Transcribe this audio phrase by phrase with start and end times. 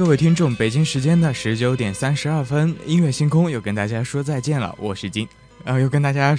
[0.00, 5.28] 各位听众，北京时间的十九点三十二分，音乐星空又跟大家说再见了，我是金，
[5.62, 6.34] 然后又跟大家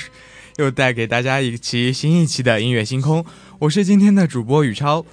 [0.58, 3.23] 又带给大家一期新一期的音乐星空，
[3.59, 5.06] 我是今天的主播宇超。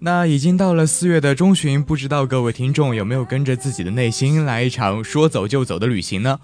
[0.00, 6.40] 那已经到了四月的中旬，不知道各位听众有没有跟着自己的内心来一场说走就走的旅行呢？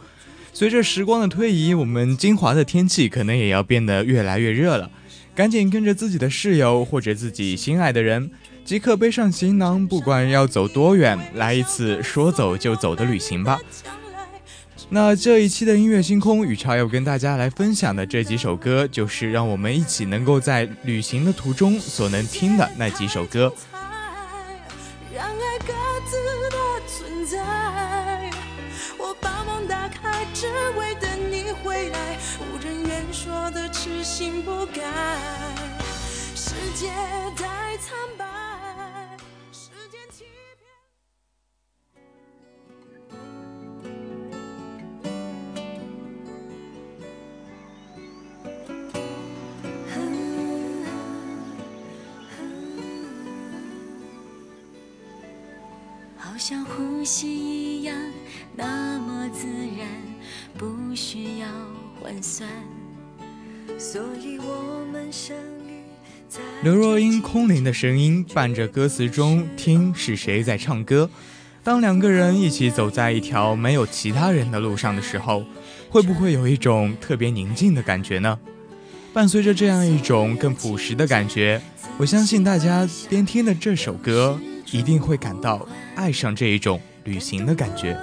[0.52, 4.88] 随着时光的推移，我们金华的天气可能也要变得越来越热了，
[5.34, 8.30] 赶紧跟着自己的室友或者自己心爱的人。
[8.68, 13.58] 即刻背上行囊，不管要走多远，来一次说走就走的旅行吧。
[14.90, 23.50] 那这一期的音乐星空，宇超要跟大家来分享的这几首歌，就是让我们一起能够在旅行的途中所能听的那几首歌。
[36.34, 36.88] 世界
[37.34, 38.47] 太苍白。
[56.48, 57.94] 像呼吸一样
[58.56, 59.86] 那么自然，
[60.56, 61.46] 不需要
[62.00, 62.48] 换算。
[63.78, 65.82] 所以我们相遇
[66.26, 71.10] 在刘若英空灵的声音伴着歌词中，听是谁在唱歌。
[71.62, 75.44] 当两个人一起走在一条没有其他人的路上的时候，
[75.90, 78.38] 会不会有一种特别宁静的感觉呢？
[79.18, 81.60] 伴随着这样一种更朴实的感觉，
[81.96, 84.38] 我相信大家边听的这首歌。
[84.70, 87.98] 一定会感到爱上这一种旅行的感觉。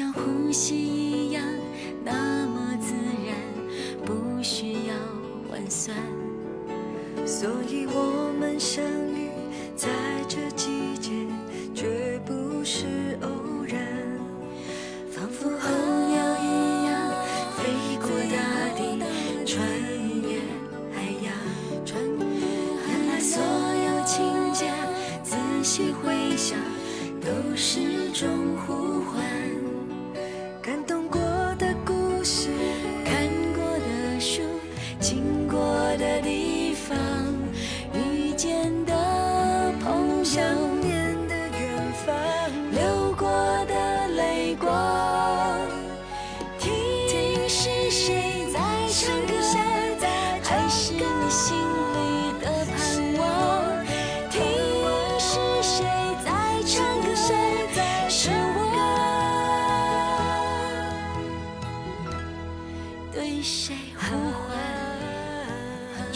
[0.00, 1.44] 像呼吸一样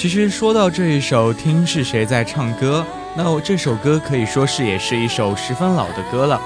[0.04, 2.84] 其实说到这一首《听是谁在唱歌》，
[3.16, 6.38] 那这首歌可以说是也是一首十分老的歌了。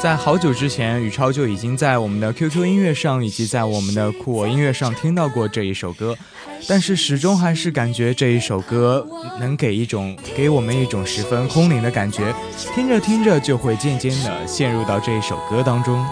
[0.00, 6.16] 在好久之前，宇超就已经在我们的 QQ 音乐上以及在我们的酷我音乐上听到过这一首歌，
[6.66, 9.06] 但是始终还是感觉这一首歌
[9.38, 12.34] 能给一种给我们一种十分空灵的感觉，
[12.74, 16.04] 听着听着就会渐渐的陷入到这一首歌当中。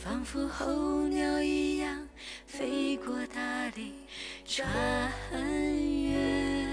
[0.00, 2.08] 仿佛候鸟一样
[2.46, 3.92] 飞过大地
[4.44, 4.72] 穿
[5.34, 6.67] 越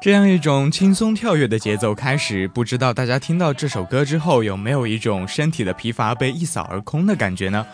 [0.00, 7.66] 这样一种轻松跳跃的节奏开始，不知道大家听到这首歌之后有没有一种身体的疲乏被一扫而空的感觉呢？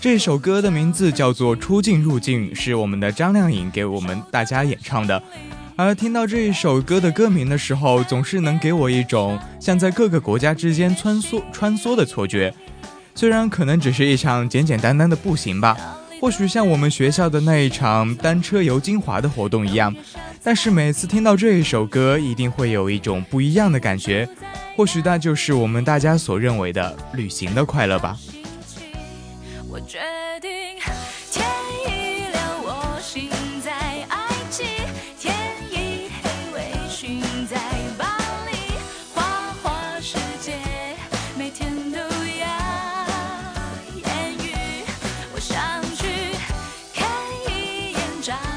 [0.00, 5.22] 这首歌的名字叫做《出境入境》，是我们的张靓颖给我们大家演唱的。
[5.76, 12.52] 而听到这一首歌的歌名的时候，总是能给我一种像在各个国家之间穿梭穿梭的错觉。
[13.14, 15.76] 虽然可能只是一场简简单单的步行吧，
[16.20, 19.94] 或许像我们学校的那一场单车游金华的活动一样，
[20.42, 24.28] 但是每次听到这一首歌，一定会有一种不一样的感觉。
[24.76, 28.16] 或许那就是我们大家所认为的旅行的快乐吧。
[29.68, 29.98] 我决
[30.40, 30.50] 定。
[48.22, 48.51] 之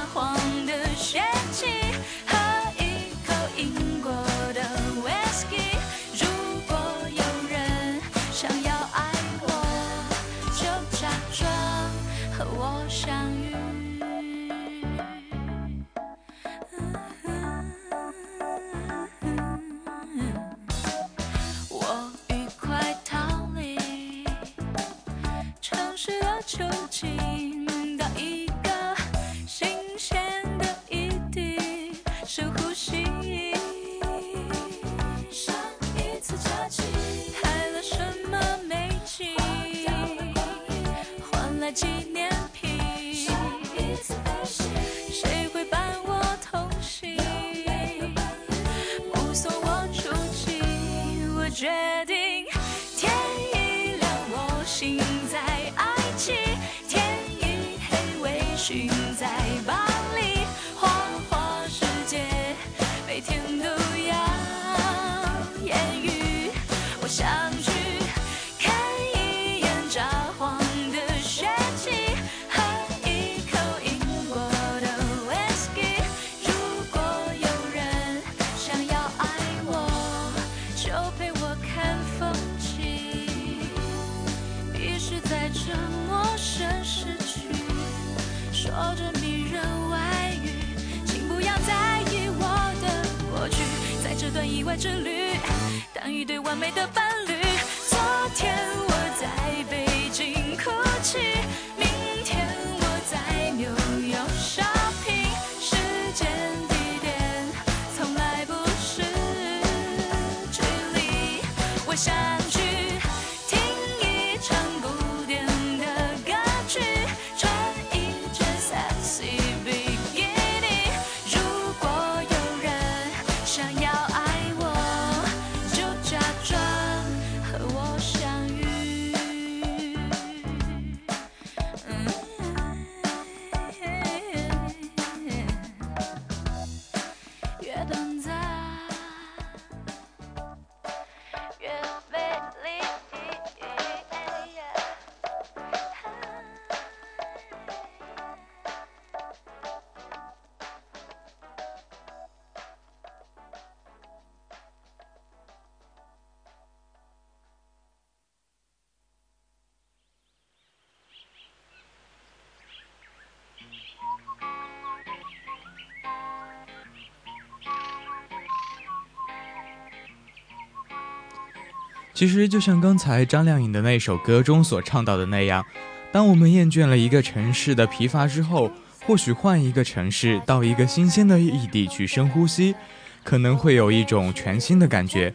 [172.15, 175.65] 其实就像刚才张靓颖的那首歌中所唱到的那样，
[176.13, 178.71] 当我们厌倦了一个城市的疲乏之后，
[179.05, 182.73] 或许换一个城市，到一个新鲜的异地去深呼吸，
[183.21, 185.33] 可能会有一种全新的感觉。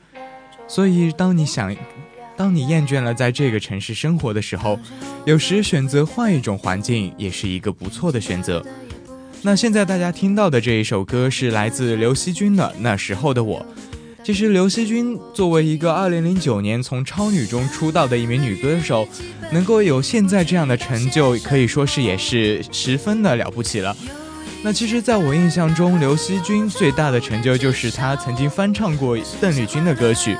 [0.66, 1.76] 所以，当你想，
[2.34, 4.78] 当你厌倦了在这个城市生活的时候，
[5.26, 8.64] 有时选择换一种环境也是一个不错的选择。
[9.42, 13.60] 那现在大家听到的这一首歌是来自刘惜君的《那时候的我》。
[14.22, 19.08] 其实刘惜君作为一个2009年从超女中出道的一名女歌手，
[19.50, 23.96] 能够有现在这样的成就，可以说是也是十分的了不起了。
[24.62, 30.36] 那其实，在我印象中，刘惜君最大的成就就是她曾经翻唱过邓丽君的歌曲。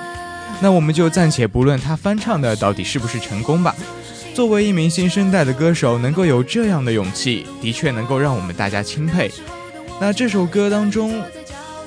[0.61, 3.75] 那我们就暂且不论她翻唱的到底是不是成功吧。
[4.35, 9.31] 作为一名新生代的歌手，能够有这样的勇气，的确能够让我们大家钦佩。
[9.99, 11.21] 那这首歌当中。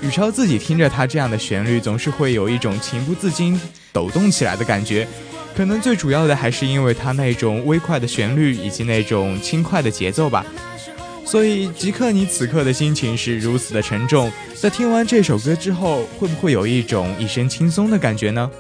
[0.04, 3.60] 宇超自己听着他这样的旋律，总是会有一种情不自禁
[3.94, 5.08] 抖动起来的感觉。
[5.56, 10.46] 可能最主要的还是因为他那种微快的旋律以及那种轻快的节奏吧。
[11.26, 18.52] 所以，即刻，你此刻的心情是如此的沉重，在听完这首歌之后，会不会有一种一身轻松的感觉呢？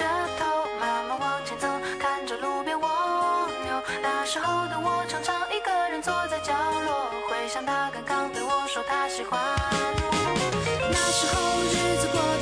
[0.00, 0.06] 着
[0.38, 0.46] 头
[0.80, 2.88] 慢慢往前走看着路边蜗
[3.64, 3.82] 牛。
[4.00, 6.54] 那时候的我常常一个人坐在角
[6.86, 10.08] 落回想他刚刚对我说他喜欢我。
[10.90, 12.39] 那时候日子过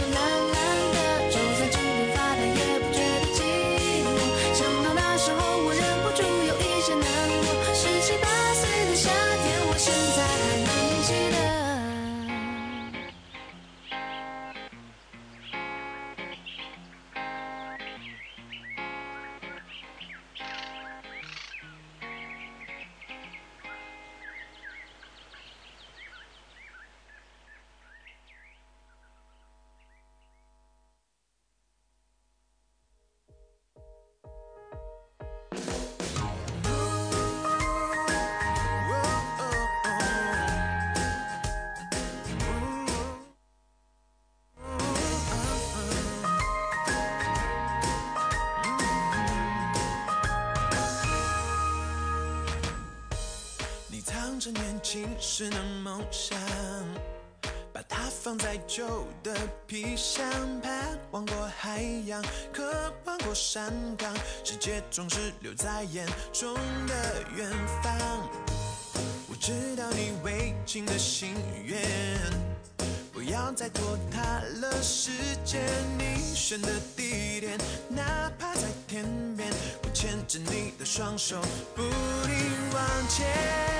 [55.98, 56.38] 梦想，
[57.72, 59.34] 把它放在旧的
[59.66, 60.24] 皮箱，
[60.62, 64.14] 盼望过海洋，渴望过山岗，
[64.44, 66.54] 世界总是留在眼中
[66.86, 67.50] 的远
[67.82, 67.92] 方。
[69.28, 71.82] 我知道你未尽的心愿，
[73.12, 75.10] 不要再拖沓了时
[75.44, 75.60] 间。
[75.98, 79.04] 你选的地点，哪怕在天
[79.36, 79.52] 边，
[79.82, 81.40] 我牵着你的双手，
[81.74, 81.90] 不停
[82.72, 83.77] 往前。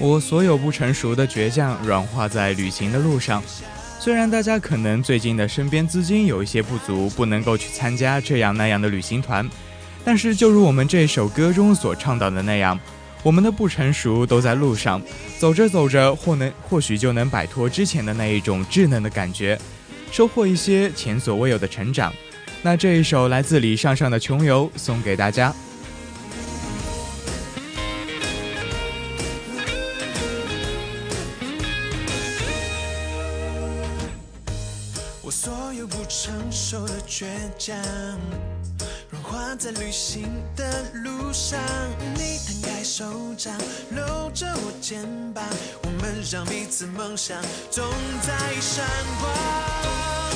[0.00, 3.42] 我所有不成熟的倔强软化在旅行的路上。
[3.98, 9.48] 虽然大家可能最近的身边资金有一些不足，不能够去参加这样那样的旅行团，
[10.04, 12.78] 但是就如我们这首歌中所倡导的那样，
[13.24, 15.02] 我们的不成熟都在路上，
[15.36, 19.58] 走着走着，或能或许就能摆脱之前的那一种稚嫩的感觉，
[20.12, 22.12] 收获一些前所未有的成长。
[22.62, 25.52] 那这一首来自李尚尚的《穷游》送给大家。
[39.10, 41.58] 融化在旅行的路上。
[42.14, 43.56] 你摊开手掌，
[43.90, 45.02] 搂着我肩
[45.32, 45.44] 膀，
[45.82, 47.40] 我们让彼此梦想
[47.70, 47.84] 总
[48.22, 48.84] 在闪
[49.20, 50.27] 光。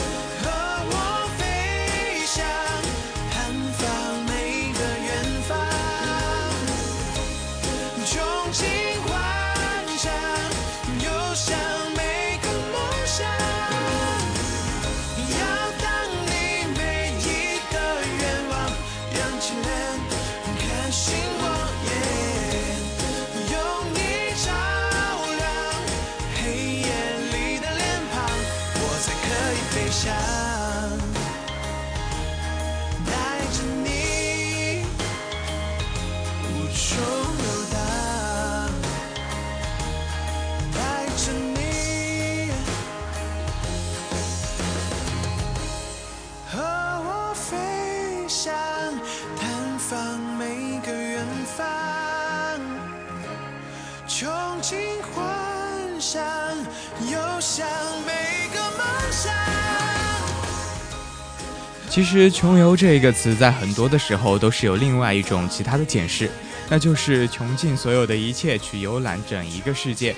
[61.92, 66.30] 其实“穷游”这个词在很多的时候都是有另外一种其他的解释，
[66.70, 70.16] 那就是穷尽所有的一切去游览整一个世界。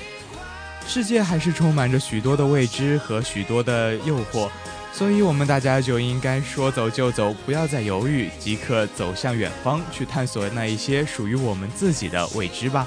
[0.86, 4.48] 世界还是充满着许多的未知和许多的诱惑，
[4.92, 12.86] 所以我们大家就应该说走就走，不要再犹豫，即刻走向远方，去探索那一些属于我们自己的未知吧。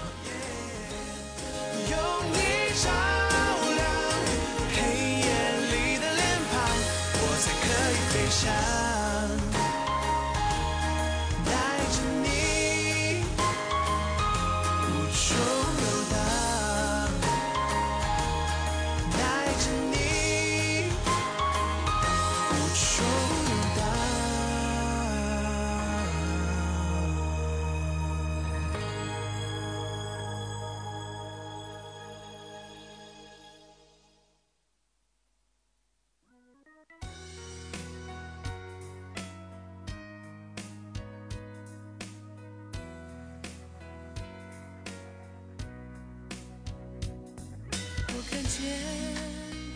[48.59, 48.65] 见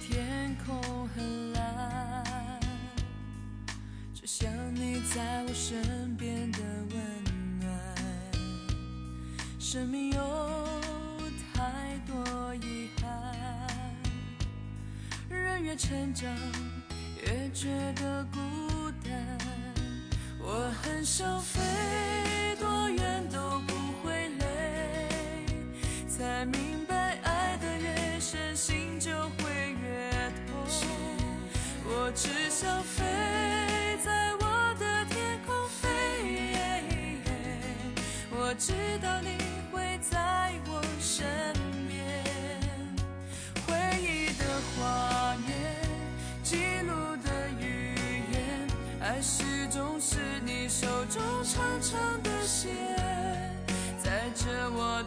[0.02, 2.60] 天空很蓝，
[4.12, 6.58] 只想你在我身边的
[6.90, 7.00] 温
[7.60, 7.70] 暖。
[9.60, 10.82] 生命有
[11.54, 13.38] 太多遗憾，
[15.30, 16.28] 人越成长
[17.24, 18.40] 越觉得孤
[19.04, 19.38] 单。
[20.40, 21.62] 我很想飞，
[32.62, 33.04] 想飞，
[34.06, 37.18] 在我的天空飞。
[38.30, 38.72] 我知
[39.02, 39.36] 道你
[39.72, 41.26] 会在我身
[41.88, 42.24] 边，
[43.66, 44.46] 回忆的
[44.78, 45.50] 画面，
[46.44, 47.96] 记录的语
[48.32, 48.68] 言，
[49.02, 52.70] 爱始终是你手中长长的线。
[53.98, 55.02] 载着我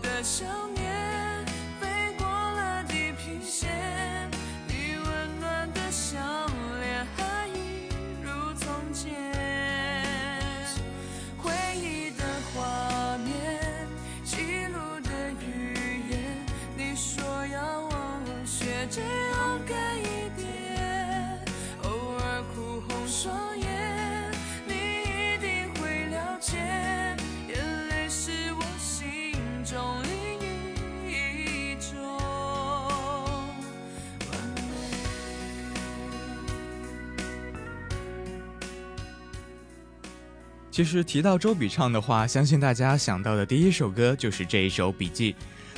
[40.74, 45.32] 其实提到周笔畅的话，相信大家想到的第一首歌就是这一首《笔记》。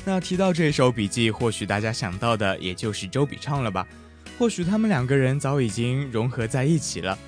[0.06, 3.86] 那提到这一首《笔记》，或许大家想到的也就是周笔畅了吧？
[4.38, 7.18] 或许他们两个人早已经融合在一起了。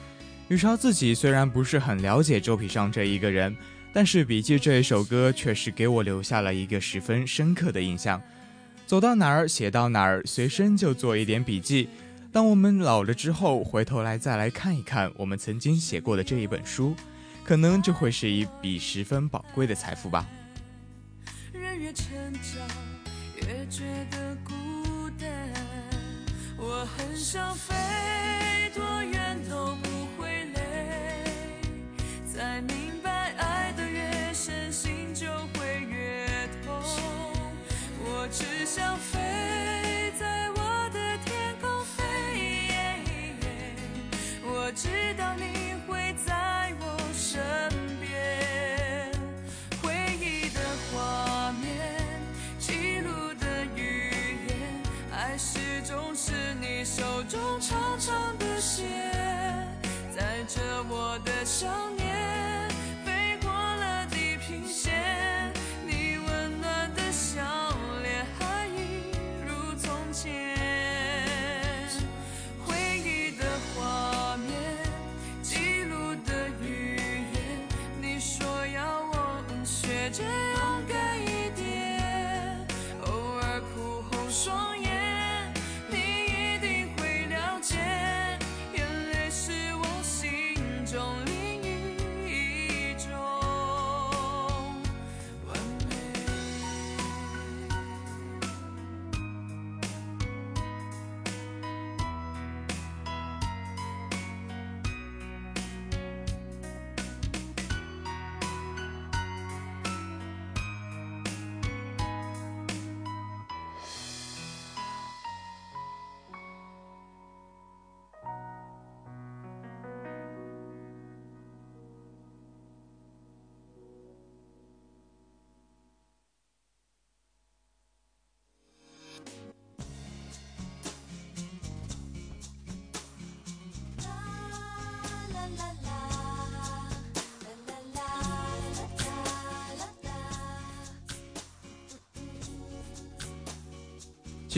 [0.49, 3.55] 宇超自己虽然不是很了解周笔畅这一个人，
[3.93, 8.19] 但是《笔记》这一首歌确实给我留下了一个十分深刻的印象。
[8.87, 11.91] 走到哪儿写到哪儿，随身就做一点笔记。
[12.33, 16.97] 当我们老了之后，回头来再来看一看我们曾经写过的这一本书，
[17.49, 20.27] 可能就会是一笔十分宝贵的财富吧。
[21.51, 22.69] 人越成长，
[23.37, 24.53] 越觉得孤
[25.19, 25.27] 单。
[26.59, 27.75] 我很想飞，
[28.75, 29.18] 多远
[57.69, 58.89] 长长的线，
[60.17, 62.67] 载着我的想念，
[63.05, 65.53] 飞过了地平线，
[65.87, 67.43] 你温暖的笑
[68.03, 69.13] 脸还一
[69.47, 70.57] 如从前。
[72.65, 73.45] 回忆的
[73.77, 74.57] 画面，
[75.43, 76.97] 记录的语
[77.35, 77.69] 言，
[78.01, 82.67] 你说要我学着勇敢一点，
[83.05, 84.68] 偶尔哭红双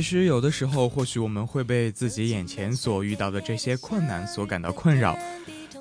[0.00, 5.14] 其实有的时候，或许我们会被自己眼前所遇到的这些困难所感到困扰。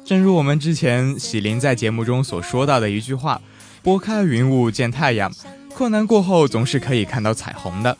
[0.04, 3.42] 正如我们之前喜林在节目中所说到的一句话
[3.82, 5.32] ：“拨开云雾见太阳，
[5.74, 7.98] 困难过后总是可以看到彩虹的。”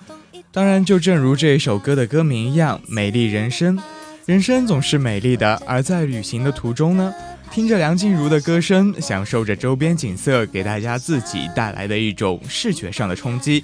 [0.52, 3.80] 当然，就正如这一首歌的歌名一样，“美丽人生”，
[4.28, 5.56] 人生总是美丽的。
[5.66, 7.14] 而在旅行的途中呢，
[7.50, 13.64] 听着梁静茹的歌声，享受着周边景色给大家自己带来的一种视觉上的冲击，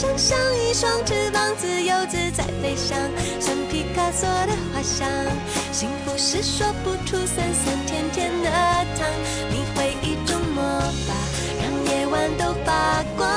[0.00, 2.96] 想象一双翅膀，自由自在飞翔，
[3.38, 5.06] 像皮卡索的画像。
[5.72, 8.50] 幸福是说不出酸酸甜甜的
[8.96, 9.06] 糖，
[9.50, 10.62] 你会一种魔
[11.06, 11.12] 法，
[11.60, 13.28] 让夜晚都发光。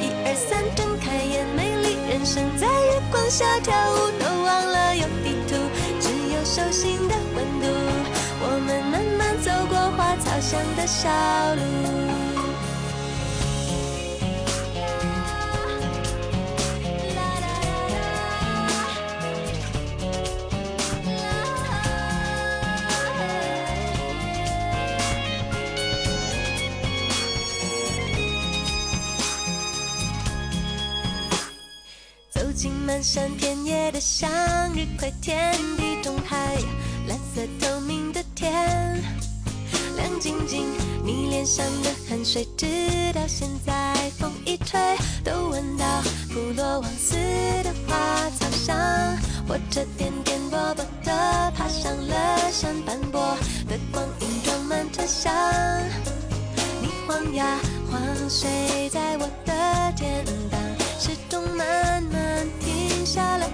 [0.00, 5.56] 一二三，睁开眼，美丽人生在月光下跳舞，都忘了有地图，
[6.00, 7.66] 只有手心的温度。
[8.40, 11.10] 我们慢慢走过花草香的小
[11.54, 12.15] 路。
[33.96, 34.28] 的向
[34.74, 36.54] 日葵天地中海，
[37.08, 38.52] 蓝色透明的天，
[39.96, 40.66] 亮晶晶，
[41.02, 42.66] 你脸上的汗水，直
[43.14, 44.78] 到现在风一吹
[45.24, 47.14] 都闻到普罗旺斯
[47.64, 48.76] 的花草香。
[49.48, 53.34] 火车颠颠簸簸的爬上了山，斑驳
[53.66, 55.32] 的光影装满车厢。
[56.82, 57.58] 你晃呀
[57.90, 60.60] 晃，睡在我的肩膀，
[61.00, 63.48] 时钟慢慢停下了，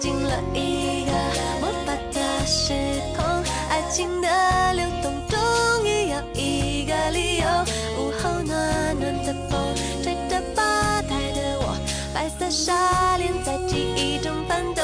[0.00, 1.12] 进了一个
[1.60, 2.72] 魔法的时
[3.14, 3.22] 空，
[3.68, 5.38] 爱情的流动终
[5.84, 7.44] 于有一个理由。
[7.98, 9.60] 午后暖暖的风
[10.02, 11.76] 吹着吧台的我，
[12.14, 14.82] 白色纱帘在记忆中翻动。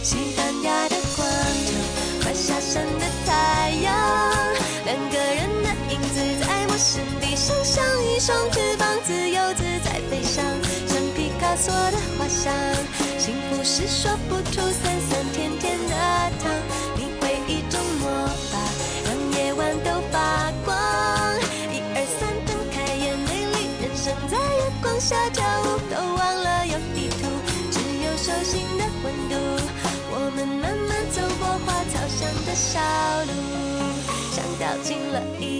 [0.00, 1.26] 西班牙的广
[1.66, 3.92] 场，快下山的太阳，
[4.84, 10.44] 两个人的影子在陌生地上像一双翅膀，自由自在飞翔，
[10.86, 12.54] 像皮卡索的画像，
[13.62, 15.94] 幸福是说不出酸酸甜甜的
[16.42, 16.50] 糖。
[16.96, 18.58] 你会一种魔法，
[19.04, 20.74] 让夜晚都发光。
[21.70, 27.28] 一二三，睁开眼，美丽人生在月光下跳舞，都忘了有地图，
[27.70, 29.34] 只有手心的温度。
[30.12, 32.80] 我们慢慢走过花草香的小
[33.26, 33.30] 路，
[34.32, 35.59] 像掉进了一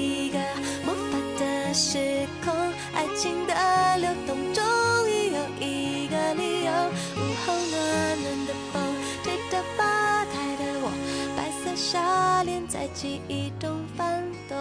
[12.81, 14.57] 在记忆中翻动。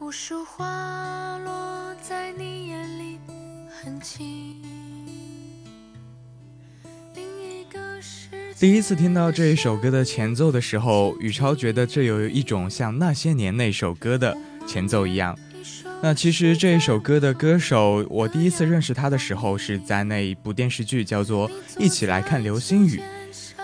[0.00, 3.20] 无数花落在你眼里
[3.70, 4.60] 很轻。
[7.14, 8.21] 另一个世
[8.58, 15.36] 第一次听到这一首歌的前奏的时候，宇超觉得这有一种像那些年那首歌的前奏一样。
[16.00, 22.98] 那其实这一首歌的歌手，我第一次认识他的时候是在那一部电视剧，叫做《一起来看流星雨》。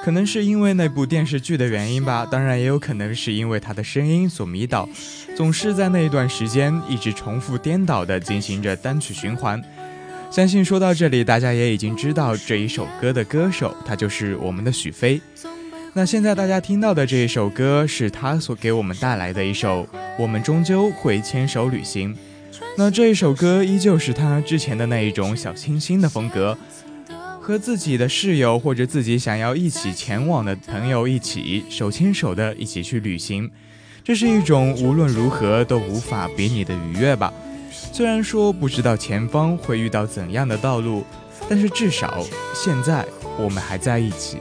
[0.04, 4.88] 可能是因为那部电视剧的原因吧，当然也有可能是因为他的声音所迷倒，
[5.36, 9.60] 总是在那一段时间一直重复颠倒的进行着单曲循环。
[10.30, 15.20] 相信说到这里，大家也已经知道这一首歌的歌手，他就是我们的许飞。
[15.94, 19.82] 那现在大家听到的这一首歌，是他所给我们带来的一首
[20.18, 22.14] 《我们终究会牵手旅行》。
[22.76, 26.56] 那这一首歌依旧是他之前的那一种小清新的风格。
[27.40, 33.50] 和自己的室友或者自己想要一起前往的朋友一起手牵手的一起去旅行，
[34.04, 37.32] 这是一种无论如何都无法比拟的愉悦吧。
[37.98, 41.04] 虽然说不知道前方会遇到怎样的道路，
[41.48, 43.04] 但是至少现在
[43.36, 44.38] 我们还在一起。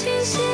[0.00, 0.49] 清晰。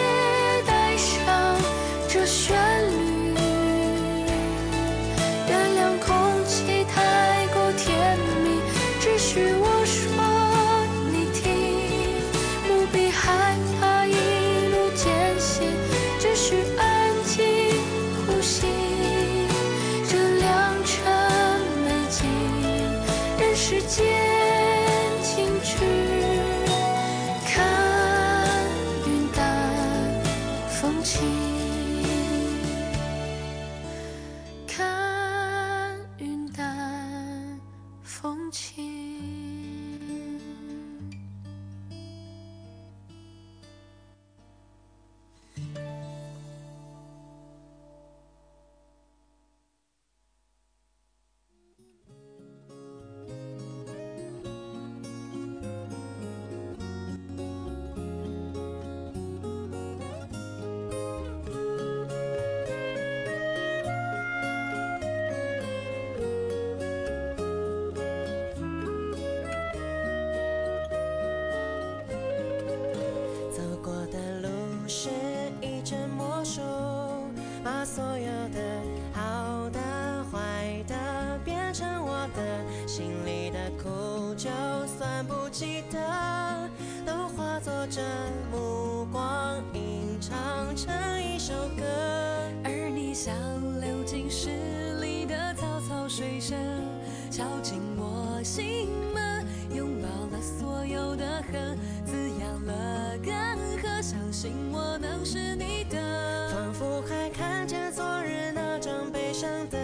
[97.30, 106.50] 敲进我心门，拥抱了所有的恨，滋养了干涸，相信我能是你的。
[106.52, 109.78] 仿佛还看见昨日那张悲伤的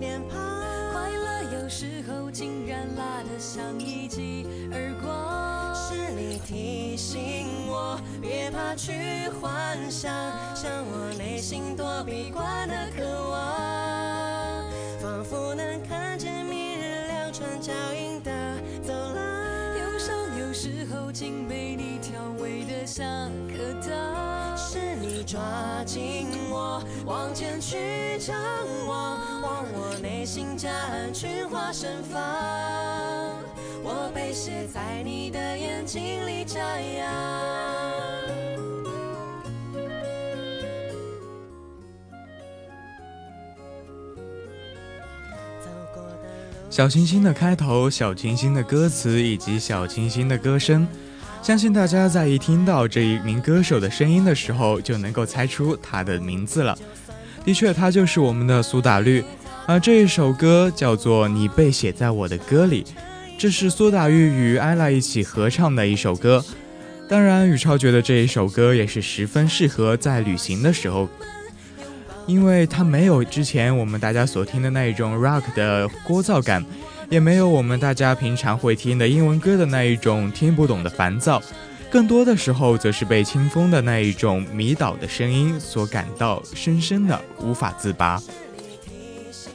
[0.00, 0.38] 脸庞。
[0.92, 5.74] 快乐有时候竟然辣得像一记耳光。
[5.74, 10.12] 是你提醒我，别怕去幻想，
[10.54, 13.57] 像我内心躲避惯的渴望，
[21.18, 24.56] 时候竟被你调味的像颗糖。
[24.56, 25.40] 是你抓
[25.84, 28.36] 紧我，往前去张
[28.86, 32.22] 望，望我内心夹岸群花盛放，
[33.82, 37.12] 我被写在你的眼睛里眨样。
[46.70, 50.86] 小清新的开头，小清新的歌词以及小清新的歌声，
[51.42, 56.76] 相信大家在一听到这一名歌手的声音的时候，就能够猜出他的名字了。
[57.44, 59.24] 的确，他就是我们的苏打绿。
[59.66, 62.84] 而这一首歌叫做《你被写在我的歌里》，
[63.38, 66.44] 这是苏打绿与艾拉一起合唱的一首歌。
[67.08, 71.08] 当然，宇超觉得这一首歌也是十分适合在旅行的时候，
[72.26, 76.62] 因为它没有之前我们大家所听的那一种 rock 的聒噪感，
[77.10, 81.42] 也没有我们大家平常会听的英文歌的那一种听不懂的烦躁，
[81.90, 88.18] 更多的时候则是被清风的那一种迷倒的声音所感到深深的无法自拔。
[88.84, 89.50] 提醒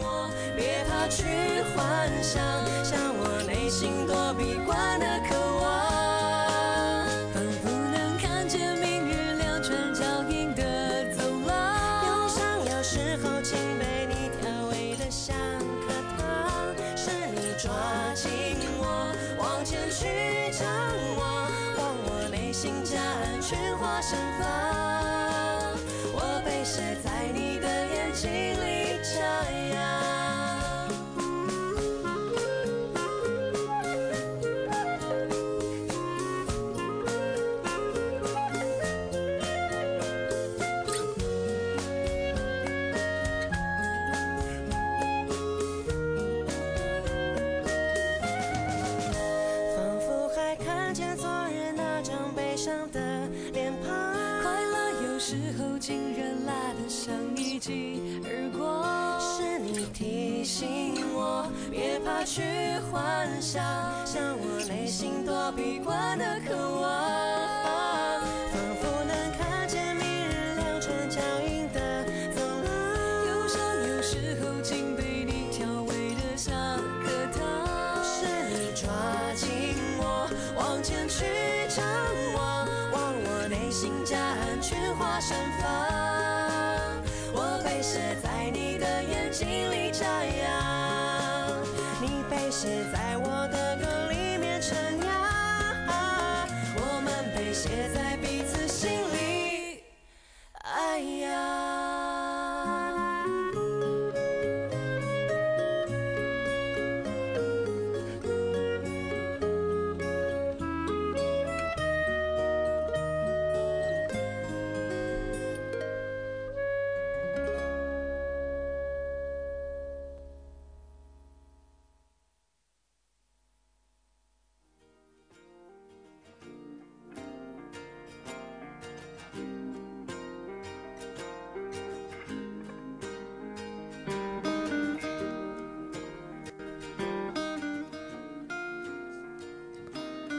[0.00, 1.24] 我，别怕去
[1.76, 2.42] 幻想，
[2.82, 5.06] 像我内心躲避惯的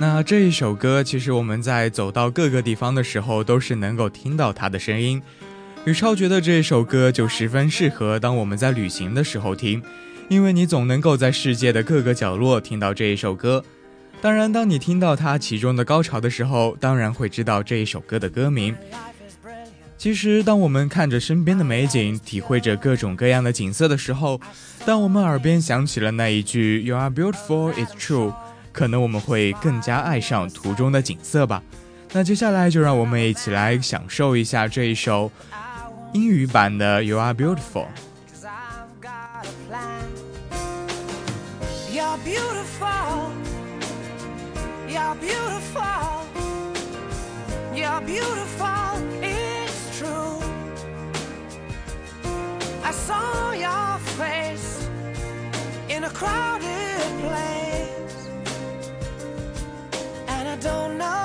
[0.07, 5.19] 那这一首歌，其实我们在走到各个地方的时候，都是能够听到它的声音。
[5.83, 9.81] 宇超觉得这一首歌就十分适合当我们在旅行的时候听，
[10.29, 13.65] 因为你总能够在世界的各个角落听到这一首歌。
[14.21, 18.75] 当然，当你听到它其中的高潮的时候，当然会知道这一首歌的歌名。
[19.97, 24.39] 其实，当我们看着身边的美景，体会着各种各样的景色的时候，
[24.85, 28.31] 当我们耳边响起了那一句 “You are beautiful, it's true”。
[28.75, 31.63] 可能我们会更加爱上途中的景色吧。
[32.11, 35.31] 那接下来就让我们一起来享受一下这一首
[36.11, 37.55] 英语版的《You Are Beautiful》。
[41.89, 43.31] You're beautiful.
[44.89, 46.25] You're beautiful.
[47.73, 48.99] You're beautiful.
[49.21, 50.39] It's true.
[52.83, 54.89] I saw your face
[55.87, 57.64] in a crowded place.
[60.65, 61.24] Don't know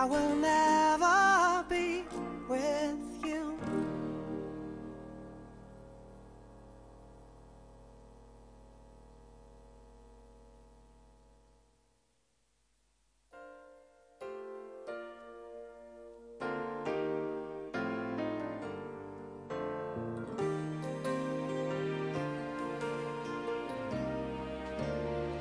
[0.00, 0.89] I will never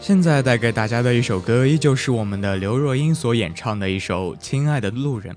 [0.09, 5.35] 现在带给大家的一首歌，依旧是我们的刘若英所演唱的一首《亲爱的路人》。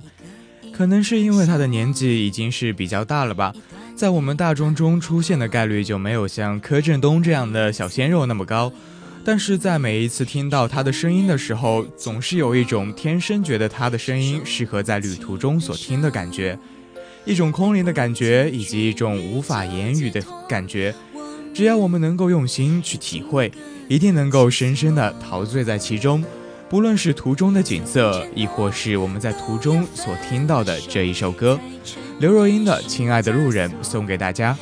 [0.72, 3.52] 可能是因为她的年纪已经是比较大了吧，
[3.94, 8.72] 在我们大众中出现的概率就没有像柯震东这样的小鲜肉那么高。
[9.22, 16.58] 但是在每一次听到他的声音的时候，总是有一种天生觉得他的声音适合在旅途中所听的感觉，
[17.26, 20.94] 一种空灵的感觉，以及一种无法言语的感觉。
[21.52, 23.52] 只要我们能够用心去体会，
[23.92, 26.24] 一定能够深深的陶醉在其中。
[26.70, 31.60] 不论是途中的景色，亦或是我们在途中所听到的这一首歌，
[32.18, 34.56] 刘若英的《亲爱的路人》送给大家。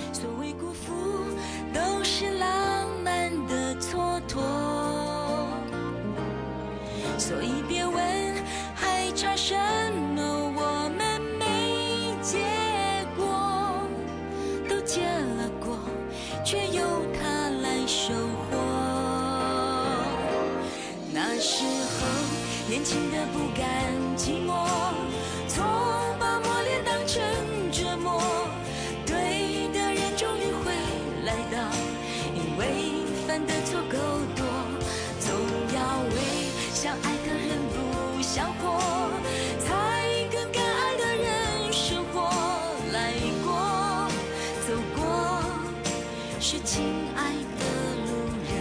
[46.53, 46.83] 是亲
[47.15, 47.65] 爱的
[48.07, 48.11] 路
[48.43, 48.53] 人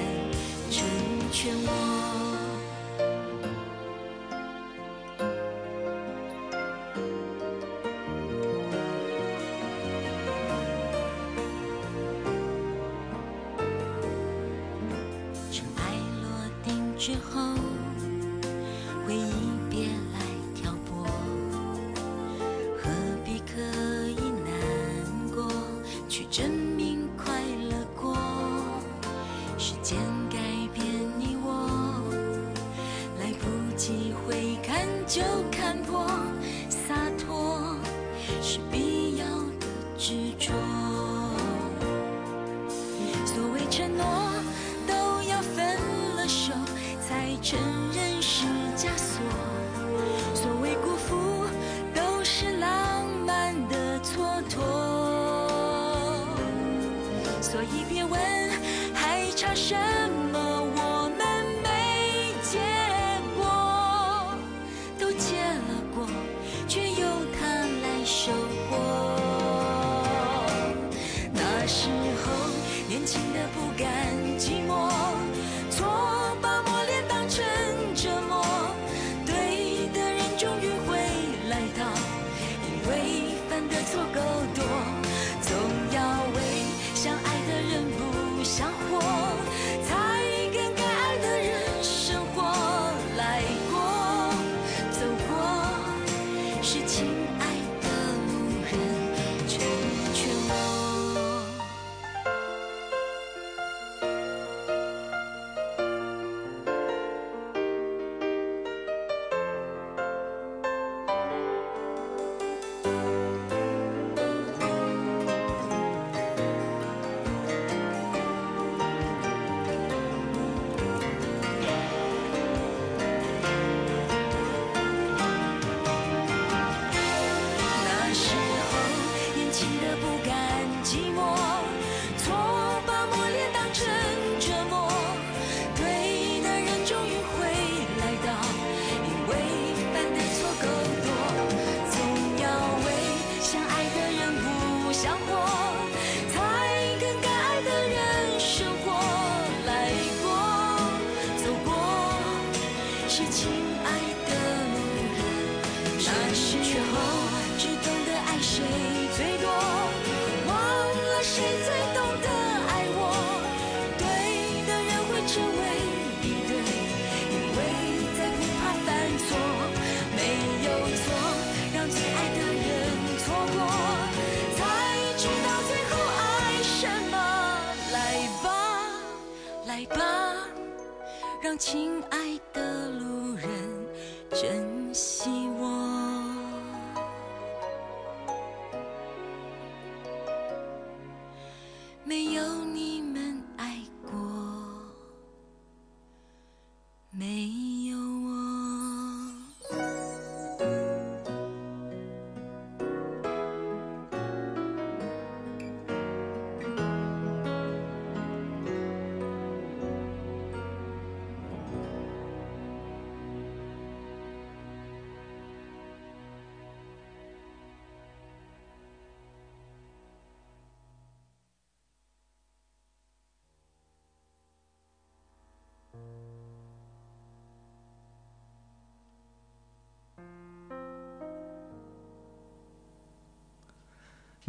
[0.70, 0.86] 成
[1.32, 1.68] 全我。
[15.52, 15.82] 尘埃
[16.22, 16.30] 落
[16.64, 17.69] 定之后。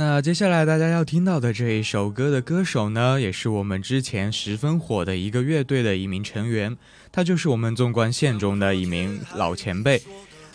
[0.00, 6.74] 那接下来大家要听到的这一首歌的歌手呢，也是我们之前十分火的一个乐队的一名成员，
[7.12, 10.00] 他就是我们纵贯线中的一名老前辈。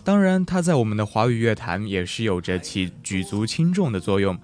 [0.04, 4.36] 当然，他在我们的华语乐坛也是有着其举足轻重的作用。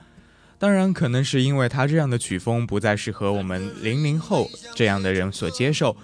[0.59, 5.97] 当然，可能是因为他这样的曲风不再适合我们零零后这样的人所接受，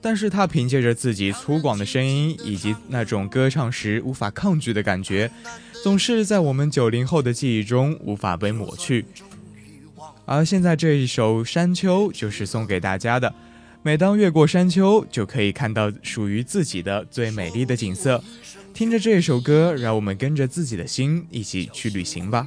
[0.00, 5.30] 但是他凭借着自己粗犷的声音以及那种歌唱时无法抗拒的感觉，
[5.82, 9.04] 总是在我们九零后的记忆中无法被抹去。
[10.24, 13.34] 而现在这一首《山丘》就是送给大家的。
[13.82, 18.22] 每当越过山丘，就可以看到属于自己的最美丽的景色。
[18.74, 22.46] 听着这首歌，让我们跟着自己的心一起去旅行吧。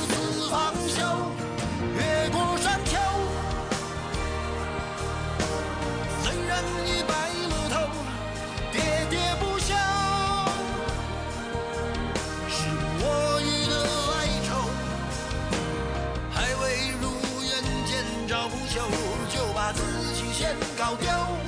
[20.91, 21.40] 先搞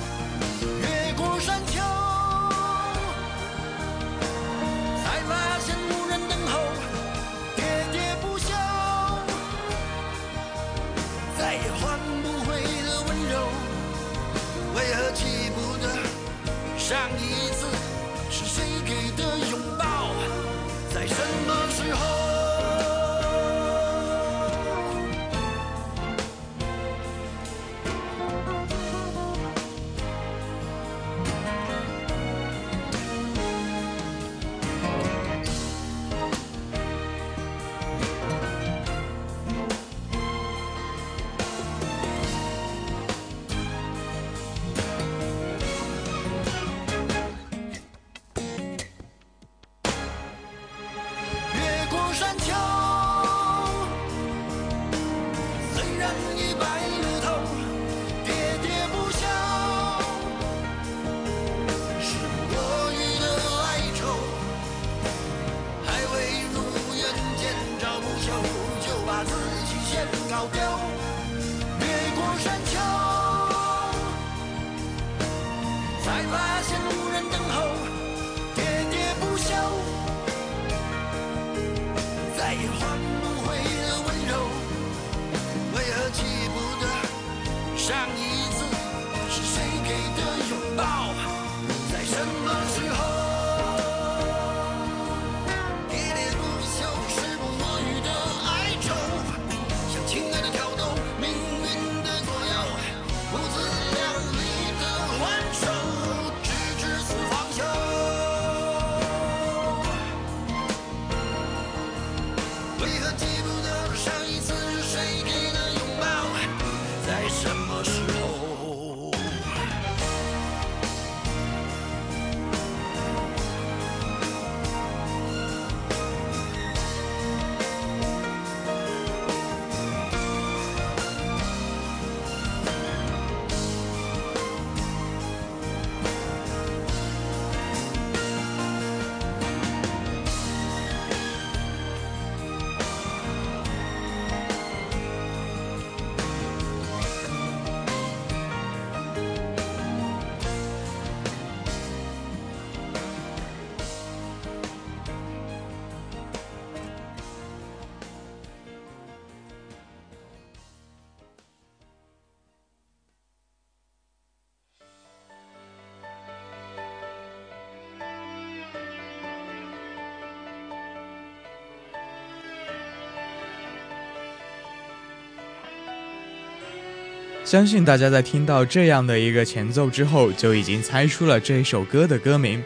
[177.54, 182.60] 相信大家在听到这样的一个前奏之后，就已经猜出了这首歌的歌名。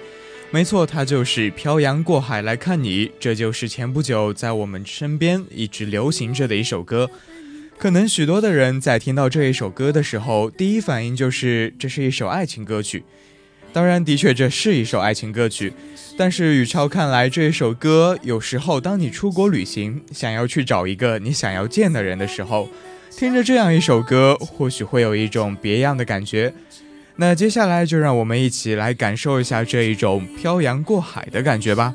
[0.51, 7.11] 没错，它就是《漂洋过海来看你》，这就是前不久在我们身边一直流行着的一首歌。
[7.77, 13.05] 可能许多的人在听到这一首歌的时候，第一反应就是这是一首爱情歌曲。
[13.75, 15.71] 当然，的确这是一首爱情歌曲，
[16.17, 22.71] 但是宇超看来，这一首歌有时候当你出国旅行，想要去找一个你想要见的人的时候，
[23.11, 26.53] 听着这样一首歌，或许会有一种别样的感觉。
[27.17, 31.95] 那接下来就让我们一起来感受一下这一种漂洋过海的感觉吧。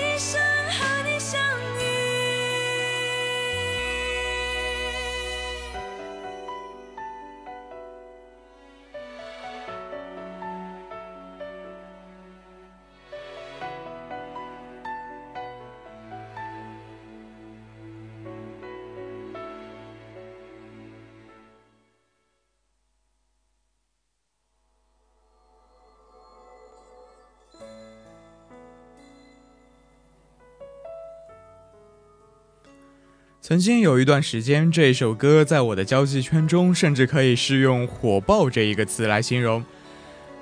[33.51, 39.61] 曾经有一段时间，这首歌在我的交际圈中，甚至可以是用“火爆”这一个词来形容。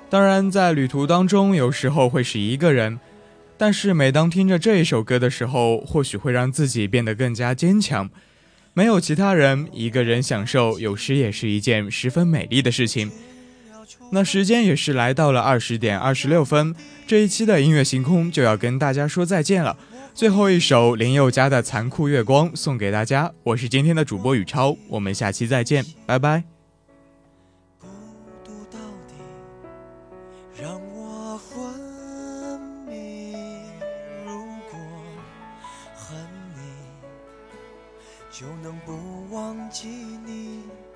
[0.08, 3.00] 当然，在旅途当中，有时候会是一个人，
[3.58, 8.08] 但是每当听着这一首歌的时候，或许会让自己变得更加坚强。
[8.74, 13.10] 没有其他人，一个人享受，有时也是一件十分美丽的事情。
[14.12, 16.72] 那时间也是来到了二十点二十六分，
[17.08, 19.76] 这一期的音乐星空就要跟大家说再见了。
[20.20, 26.44] 最后一首林宥嘉的《残酷月光》送给大家，我是今天的主播宇超，我们下期再见，拜拜。